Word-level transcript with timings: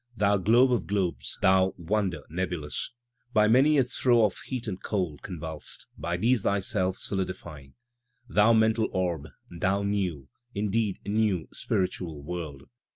Thou 0.17 0.35
globe 0.39 0.71
of 0.71 0.87
globes, 0.87 1.37
thou 1.43 1.75
wonder 1.77 2.23
nebulous! 2.27 2.89
By 3.33 3.47
many 3.47 3.77
a 3.77 3.83
throe^of 3.83 4.41
heat 4.45 4.67
and 4.67 4.81
cold 4.81 5.21
convulsed 5.21 5.85
(by 5.95 6.17
these 6.17 6.41
thyself 6.41 6.97
soUdifying), 6.97 7.73
Thou 8.27 8.53
mental 8.53 8.87
orb— 8.93 9.27
thou 9.61 9.83
New, 9.83 10.27
indeed 10.55 10.97
New, 11.05 11.47
Spiritual 11.53 12.23
World! 12.23 12.63